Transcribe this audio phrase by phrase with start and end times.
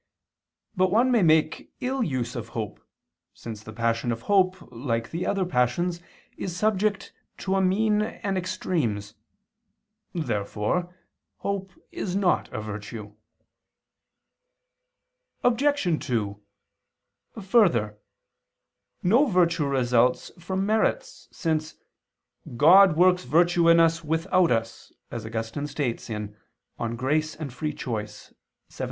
[0.75, 2.79] But one may make ill use of hope,
[3.35, 6.01] since the passion of hope, like the other passions,
[6.37, 9.13] is subject to a mean and extremes.
[10.11, 10.95] Therefore
[11.37, 13.13] hope is not a virtue.
[15.43, 15.99] Obj.
[16.03, 16.41] 2:
[17.39, 17.99] Further,
[19.03, 21.75] no virtue results from merits, since
[22.57, 26.13] "God works virtue in us without us," as Augustine states (De
[26.87, 27.21] Grat.
[27.39, 27.49] et Lib.
[27.49, 27.91] Arb.
[28.09, 28.35] xvii).